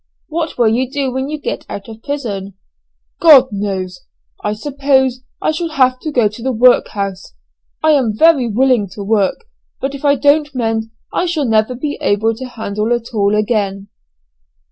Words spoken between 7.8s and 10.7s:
I am very willing to work, but if I don't